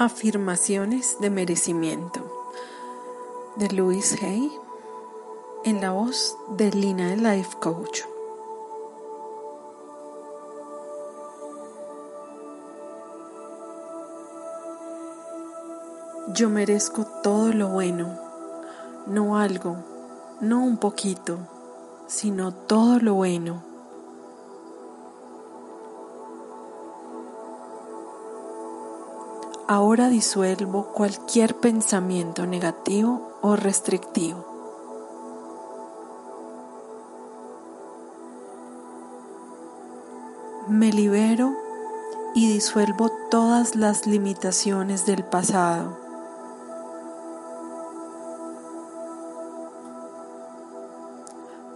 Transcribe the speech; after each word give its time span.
Afirmaciones 0.00 1.16
de 1.18 1.28
merecimiento 1.28 2.20
de 3.56 3.68
Louis 3.70 4.16
Hay 4.22 4.48
en 5.64 5.80
la 5.80 5.90
voz 5.90 6.36
de 6.50 6.70
Lina 6.70 7.16
Life 7.16 7.56
Coach. 7.58 8.02
Yo 16.28 16.48
merezco 16.48 17.04
todo 17.24 17.52
lo 17.52 17.70
bueno, 17.70 18.16
no 19.08 19.36
algo, 19.36 19.78
no 20.40 20.62
un 20.62 20.76
poquito, 20.76 21.38
sino 22.06 22.54
todo 22.54 23.00
lo 23.00 23.14
bueno 23.14 23.67
Ahora 29.70 30.08
disuelvo 30.08 30.94
cualquier 30.94 31.54
pensamiento 31.54 32.46
negativo 32.46 33.32
o 33.42 33.54
restrictivo. 33.54 34.46
Me 40.68 40.90
libero 40.90 41.54
y 42.34 42.50
disuelvo 42.50 43.10
todas 43.30 43.76
las 43.76 44.06
limitaciones 44.06 45.04
del 45.04 45.22
pasado. 45.22 45.98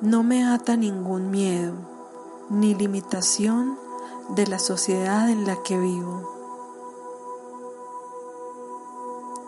No 0.01 0.23
me 0.23 0.47
ata 0.47 0.79
ningún 0.79 1.31
miedo 1.31 1.75
ni 2.49 2.75
limitación 2.75 3.77
de 4.31 4.47
la 4.47 4.59
sociedad 4.59 5.29
en 5.29 5.47
la 5.47 5.63
que 5.63 5.79
vivo. 5.79 6.42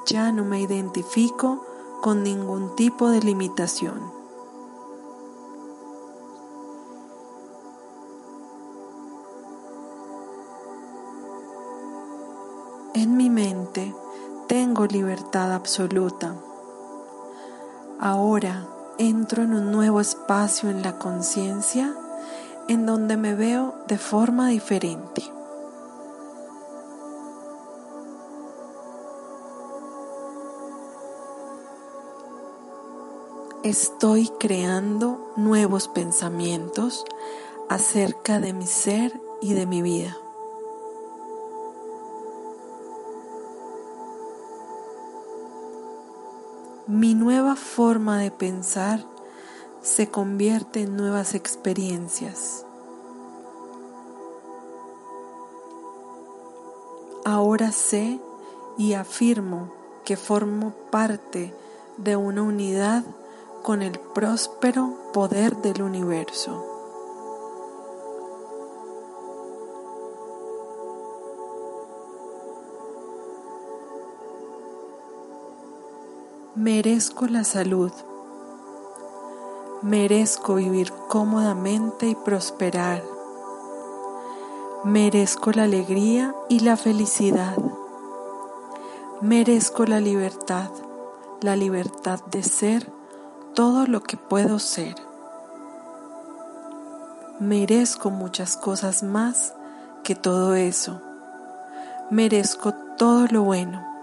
Ya 0.06 0.32
no 0.32 0.44
me 0.44 0.60
identifico 0.60 1.64
con 2.02 2.22
ningún 2.22 2.76
tipo 2.76 3.08
de 3.08 3.20
limitación. 3.20 4.12
En 12.94 13.16
mi 13.16 13.30
mente 13.30 13.94
tengo 14.46 14.86
libertad 14.86 15.52
absoluta. 15.52 16.36
Ahora 17.98 18.68
entro 18.98 19.42
en 19.42 19.54
un 19.54 19.72
nuevo 19.72 20.00
espacio 20.00 20.70
en 20.70 20.82
la 20.82 20.98
conciencia 20.98 21.94
en 22.68 22.86
donde 22.86 23.16
me 23.16 23.34
veo 23.34 23.74
de 23.88 23.98
forma 23.98 24.48
diferente. 24.48 25.33
Estoy 33.64 34.28
creando 34.38 35.32
nuevos 35.36 35.88
pensamientos 35.88 37.06
acerca 37.70 38.38
de 38.38 38.52
mi 38.52 38.66
ser 38.66 39.18
y 39.40 39.54
de 39.54 39.64
mi 39.64 39.80
vida. 39.80 40.18
Mi 46.86 47.14
nueva 47.14 47.56
forma 47.56 48.18
de 48.18 48.30
pensar 48.30 49.02
se 49.80 50.10
convierte 50.10 50.82
en 50.82 50.98
nuevas 50.98 51.34
experiencias. 51.34 52.66
Ahora 57.24 57.72
sé 57.72 58.20
y 58.76 58.92
afirmo 58.92 59.72
que 60.04 60.18
formo 60.18 60.74
parte 60.90 61.54
de 61.96 62.16
una 62.16 62.42
unidad 62.42 63.04
con 63.64 63.80
el 63.80 63.98
próspero 63.98 64.92
poder 65.14 65.56
del 65.56 65.80
universo. 65.80 66.62
Merezco 76.54 77.26
la 77.26 77.42
salud. 77.42 77.90
Merezco 79.80 80.56
vivir 80.56 80.92
cómodamente 81.08 82.06
y 82.06 82.14
prosperar. 82.14 83.02
Merezco 84.84 85.52
la 85.52 85.62
alegría 85.62 86.34
y 86.50 86.60
la 86.60 86.76
felicidad. 86.76 87.56
Merezco 89.22 89.86
la 89.86 90.00
libertad, 90.00 90.70
la 91.40 91.56
libertad 91.56 92.20
de 92.26 92.42
ser 92.42 93.03
todo 93.54 93.86
lo 93.86 94.02
que 94.02 94.16
puedo 94.16 94.58
ser. 94.58 94.94
Merezco 97.40 98.10
muchas 98.10 98.56
cosas 98.56 99.02
más 99.02 99.54
que 100.02 100.14
todo 100.14 100.54
eso. 100.54 101.00
Merezco 102.10 102.74
todo 102.96 103.26
lo 103.30 103.42
bueno. 103.42 103.94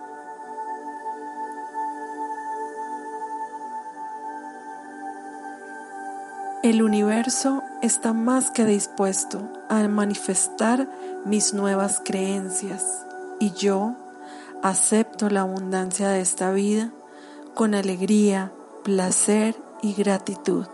El 6.63 6.83
universo 6.83 7.63
está 7.81 8.13
más 8.13 8.51
que 8.51 8.65
dispuesto 8.65 9.41
a 9.67 9.87
manifestar 9.87 10.87
mis 11.25 11.53
nuevas 11.53 12.01
creencias 12.05 13.05
y 13.39 13.51
yo 13.51 13.95
acepto 14.61 15.29
la 15.29 15.41
abundancia 15.41 16.09
de 16.09 16.21
esta 16.21 16.51
vida 16.51 16.91
con 17.55 17.73
alegría, 17.73 18.51
placer 18.83 19.55
y 19.81 19.93
gratitud, 19.93 20.65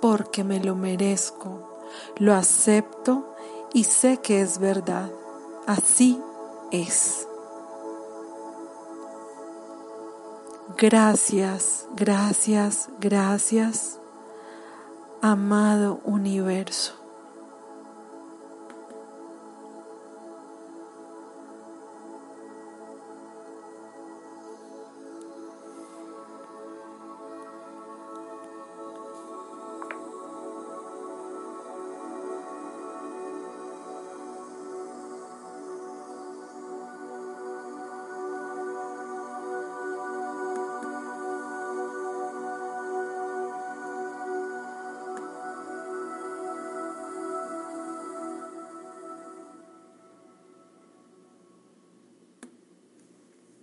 porque 0.00 0.44
me 0.44 0.60
lo 0.60 0.74
merezco, 0.74 1.80
lo 2.16 2.34
acepto 2.34 3.34
y 3.72 3.84
sé 3.84 4.18
que 4.18 4.40
es 4.40 4.58
verdad, 4.58 5.10
así 5.66 6.20
es. 6.70 7.26
Gracias, 10.76 11.86
gracias, 11.94 12.90
gracias, 13.00 13.98
amado 15.22 16.00
universo. 16.04 17.05